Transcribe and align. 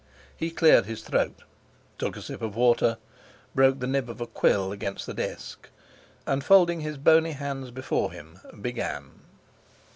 He 0.35 0.49
cleared 0.49 0.87
his 0.87 1.03
throat, 1.03 1.43
took 1.99 2.17
a 2.17 2.23
sip 2.23 2.41
of 2.41 2.55
water, 2.55 2.97
broke 3.53 3.77
the 3.79 3.85
nib 3.85 4.09
of 4.09 4.19
a 4.19 4.25
quill 4.25 4.71
against 4.71 5.05
the 5.05 5.13
desk, 5.13 5.69
and, 6.25 6.43
folding 6.43 6.81
his 6.81 6.97
bony 6.97 7.33
hands 7.33 7.69
before 7.69 8.11
him, 8.11 8.39
began. 8.59 9.11